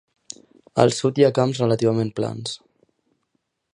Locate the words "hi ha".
1.21-1.31